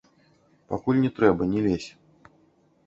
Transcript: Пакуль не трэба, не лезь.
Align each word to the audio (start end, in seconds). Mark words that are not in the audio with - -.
Пакуль 0.71 1.03
не 1.03 1.11
трэба, 1.19 1.41
не 1.53 1.59
лезь. 1.67 1.89